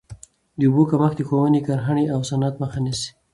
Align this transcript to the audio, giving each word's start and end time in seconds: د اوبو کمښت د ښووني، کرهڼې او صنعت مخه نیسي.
د 0.57 0.59
اوبو 0.67 0.83
کمښت 0.89 1.15
د 1.19 1.21
ښووني، 1.27 1.61
کرهڼې 1.67 2.05
او 2.13 2.19
صنعت 2.29 2.55
مخه 2.63 2.79
نیسي. 2.85 3.09